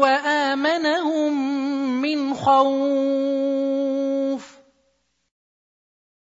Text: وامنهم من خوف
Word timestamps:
وامنهم 0.00 1.32
من 2.02 2.34
خوف 2.34 3.35